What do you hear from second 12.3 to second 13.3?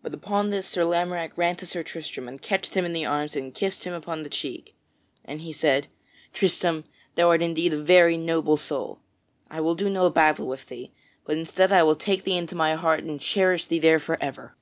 into my heart and